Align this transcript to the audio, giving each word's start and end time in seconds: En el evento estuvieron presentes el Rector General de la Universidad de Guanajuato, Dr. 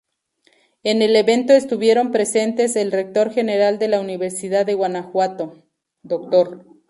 En 0.81 1.03
el 1.03 1.15
evento 1.15 1.53
estuvieron 1.53 2.11
presentes 2.11 2.75
el 2.75 2.91
Rector 2.91 3.31
General 3.31 3.77
de 3.77 3.87
la 3.87 3.99
Universidad 4.01 4.65
de 4.65 4.73
Guanajuato, 4.73 5.61
Dr. 6.01 6.65